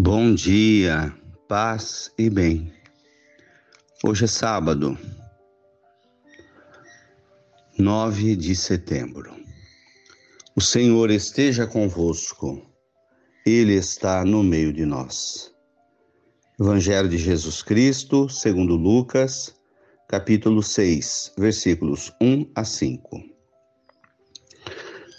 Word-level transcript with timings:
Bom 0.00 0.32
dia, 0.32 1.12
paz 1.48 2.12
e 2.16 2.30
bem. 2.30 2.72
Hoje 4.04 4.26
é 4.26 4.28
sábado, 4.28 4.96
9 7.76 8.36
de 8.36 8.54
setembro. 8.54 9.34
O 10.54 10.60
Senhor 10.60 11.10
esteja 11.10 11.66
convosco, 11.66 12.62
Ele 13.44 13.74
está 13.74 14.24
no 14.24 14.44
meio 14.44 14.72
de 14.72 14.86
nós. 14.86 15.52
Evangelho 16.60 17.08
de 17.08 17.18
Jesus 17.18 17.60
Cristo, 17.60 18.28
segundo 18.28 18.76
Lucas, 18.76 19.52
capítulo 20.08 20.62
6, 20.62 21.32
versículos 21.36 22.12
1 22.22 22.52
a 22.54 22.62
5. 22.64 23.20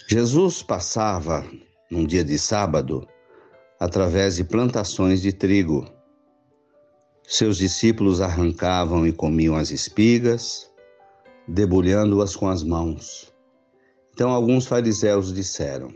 Jesus 0.08 0.62
passava, 0.62 1.46
num 1.90 2.06
dia 2.06 2.24
de 2.24 2.38
sábado, 2.38 3.06
através 3.80 4.36
de 4.36 4.44
plantações 4.44 5.22
de 5.22 5.32
trigo. 5.32 5.90
Seus 7.26 7.56
discípulos 7.56 8.20
arrancavam 8.20 9.06
e 9.06 9.12
comiam 9.12 9.56
as 9.56 9.70
espigas, 9.70 10.70
debulhando-as 11.48 12.36
com 12.36 12.48
as 12.50 12.62
mãos. 12.62 13.32
Então 14.12 14.30
alguns 14.30 14.66
fariseus 14.66 15.32
disseram: 15.32 15.90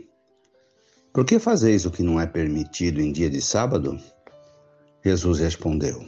Por 1.13 1.23
que 1.23 1.37
fazeis 1.37 1.85
o 1.85 1.91
que 1.91 2.01
não 2.01 2.19
é 2.19 2.25
permitido 2.25 2.99
em 2.99 3.11
dia 3.11 3.29
de 3.29 3.39
sábado? 3.39 3.99
Jesus 5.03 5.37
respondeu: 5.39 6.03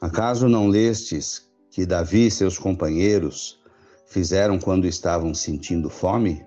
Acaso 0.00 0.48
não 0.48 0.68
lestes 0.68 1.50
que 1.68 1.84
Davi 1.84 2.28
e 2.28 2.30
seus 2.30 2.56
companheiros 2.58 3.58
fizeram 4.06 4.56
quando 4.56 4.86
estavam 4.86 5.34
sentindo 5.34 5.90
fome? 5.90 6.46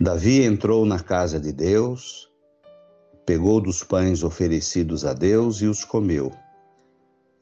Davi 0.00 0.42
entrou 0.42 0.86
na 0.86 1.00
casa 1.00 1.40
de 1.40 1.52
Deus 1.52 2.29
pegou 3.30 3.60
dos 3.60 3.84
pães 3.84 4.24
oferecidos 4.24 5.04
a 5.04 5.12
Deus 5.12 5.62
e 5.62 5.66
os 5.66 5.84
comeu. 5.84 6.32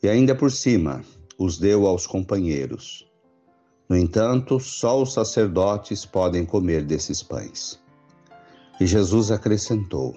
E 0.02 0.06
ainda 0.06 0.34
por 0.34 0.52
cima, 0.52 1.02
os 1.38 1.56
deu 1.56 1.86
aos 1.86 2.06
companheiros. 2.06 3.10
No 3.88 3.96
entanto, 3.96 4.60
só 4.60 5.00
os 5.00 5.14
sacerdotes 5.14 6.04
podem 6.04 6.44
comer 6.44 6.84
desses 6.84 7.22
pães. 7.22 7.80
E 8.78 8.86
Jesus 8.86 9.30
acrescentou: 9.30 10.14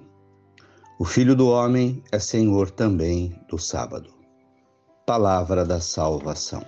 O 0.99 1.05
filho 1.05 1.37
do 1.37 1.47
homem 1.47 2.03
é 2.11 2.19
senhor 2.19 2.69
também 2.69 3.33
do 3.47 3.57
sábado. 3.57 4.13
Palavra 5.05 5.63
da 5.63 5.79
salvação. 5.79 6.65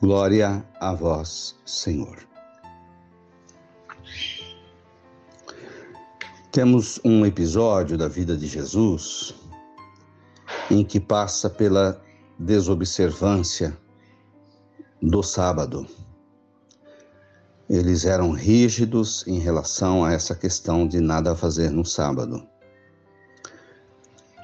Glória 0.00 0.66
a 0.80 0.92
vós, 0.92 1.54
Senhor. 1.64 2.35
Temos 6.56 6.98
um 7.04 7.26
episódio 7.26 7.98
da 7.98 8.08
vida 8.08 8.34
de 8.34 8.46
Jesus 8.46 9.34
em 10.70 10.82
que 10.82 10.98
passa 10.98 11.50
pela 11.50 12.00
desobservância 12.38 13.76
do 15.02 15.22
sábado. 15.22 15.86
Eles 17.68 18.06
eram 18.06 18.30
rígidos 18.30 19.22
em 19.26 19.38
relação 19.38 20.02
a 20.02 20.14
essa 20.14 20.34
questão 20.34 20.88
de 20.88 20.98
nada 20.98 21.36
fazer 21.36 21.70
no 21.70 21.84
sábado. 21.84 22.42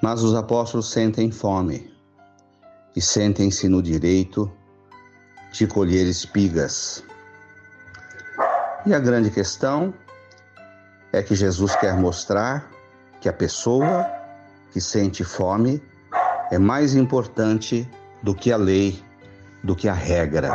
Mas 0.03 0.23
os 0.23 0.35
apóstolos 0.35 0.91
sentem 0.91 1.31
fome 1.31 1.91
e 2.95 3.01
sentem-se 3.01 3.71
no 3.71 3.83
direito 3.83 4.53
de 5.51 5.67
colher 5.67 6.07
espigas. 6.07 7.03
E 8.85 8.93
a 8.93 8.99
grande 8.99 9.31
questão 9.31 9.95
é 11.13 11.23
que 11.23 11.35
Jesus 11.35 11.77
quer 11.77 11.95
mostrar 11.95 12.71
que 13.21 13.29
a 13.29 13.33
pessoa 13.33 14.11
que 14.73 14.81
sente 14.81 15.23
fome 15.23 15.83
é 16.51 16.59
mais 16.59 16.95
importante 16.95 17.89
do 18.23 18.35
que 18.35 18.51
a 18.51 18.57
lei, 18.57 19.03
do 19.63 19.77
que 19.77 19.89
a 19.89 19.93
regra. 19.93 20.51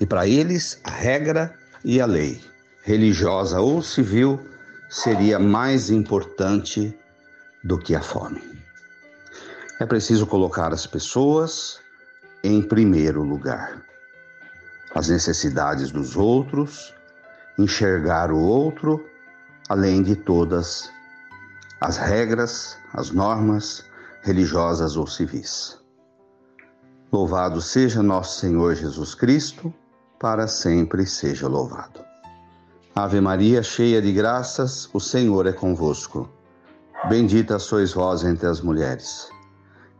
E 0.00 0.06
para 0.06 0.26
eles, 0.28 0.80
a 0.84 0.90
regra 0.90 1.52
e 1.84 2.00
a 2.00 2.06
lei, 2.06 2.40
religiosa 2.84 3.60
ou 3.60 3.82
civil, 3.82 4.40
seria 4.88 5.38
mais 5.38 5.90
importante 5.90 6.96
do 7.64 7.78
que 7.78 7.96
a 7.96 8.00
fome. 8.00 8.40
É 9.80 9.86
preciso 9.86 10.26
colocar 10.26 10.72
as 10.72 10.86
pessoas 10.86 11.80
em 12.42 12.62
primeiro 12.62 13.22
lugar. 13.22 13.82
As 14.94 15.08
necessidades 15.08 15.90
dos 15.90 16.16
outros, 16.16 16.94
enxergar 17.58 18.30
o 18.30 18.38
outro 18.38 19.04
além 19.68 20.02
de 20.02 20.16
todas 20.16 20.90
as 21.80 21.96
regras, 21.98 22.76
as 22.92 23.10
normas 23.10 23.84
religiosas 24.22 24.96
ou 24.96 25.06
civis. 25.06 25.78
Louvado 27.12 27.60
seja 27.60 28.02
nosso 28.02 28.40
Senhor 28.40 28.74
Jesus 28.74 29.14
Cristo, 29.14 29.72
para 30.18 30.48
sempre 30.48 31.06
seja 31.06 31.46
louvado. 31.46 32.00
Ave 32.94 33.20
Maria, 33.20 33.62
cheia 33.62 34.02
de 34.02 34.12
graças, 34.12 34.88
o 34.92 34.98
Senhor 34.98 35.46
é 35.46 35.52
convosco. 35.52 36.28
Bendita 37.08 37.58
sois 37.58 37.92
vós 37.92 38.24
entre 38.24 38.46
as 38.46 38.60
mulheres, 38.60 39.28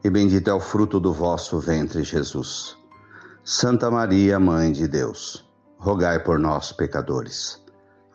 e 0.03 0.11
bendito 0.11 0.51
é 0.51 0.55
o 0.55 0.61
fruto 0.61 0.99
do 0.99 1.13
vosso 1.13 1.61
ventre, 1.61 2.03
Jesus. 2.03 2.77
Santa 3.45 3.91
Maria, 3.91 4.41
Mãe 4.41 4.73
de 4.73 4.89
Deus, 4.89 5.49
rogai 5.79 6.19
por 6.19 6.39
nós, 6.39 6.73
pecadores 6.73 7.63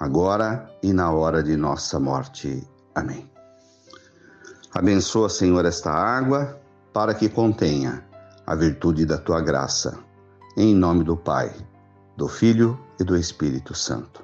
agora 0.03 0.69
e 0.83 0.91
na 0.91 1.11
hora 1.11 1.41
de 1.41 1.55
nossa 1.55 1.97
morte. 1.97 2.67
Amém. 2.93 3.29
Abençoa, 4.73 5.29
Senhor, 5.29 5.65
esta 5.65 5.91
água 5.91 6.59
para 6.91 7.13
que 7.13 7.29
contenha 7.29 8.03
a 8.45 8.53
virtude 8.53 9.05
da 9.05 9.17
tua 9.17 9.39
graça. 9.39 9.97
Em 10.57 10.75
nome 10.75 11.05
do 11.05 11.15
Pai, 11.15 11.55
do 12.17 12.27
Filho 12.27 12.77
e 12.99 13.03
do 13.03 13.15
Espírito 13.15 13.73
Santo. 13.73 14.21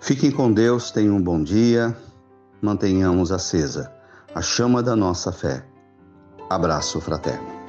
Fiquem 0.00 0.32
com 0.32 0.52
Deus, 0.52 0.90
tenham 0.90 1.16
um 1.16 1.22
bom 1.22 1.40
dia, 1.42 1.96
mantenhamos 2.60 3.30
acesa 3.30 3.92
a 4.34 4.42
chama 4.42 4.82
da 4.82 4.96
nossa 4.96 5.30
fé. 5.30 5.64
Abraço 6.50 7.00
fraterno. 7.00 7.63